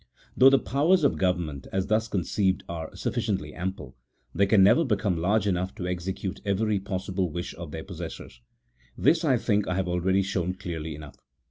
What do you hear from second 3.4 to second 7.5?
ample, they can never become large enough to execute every possible